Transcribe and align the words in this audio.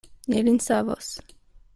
Ni 0.27 0.39
lin 0.47 0.57
savos. 0.67 1.11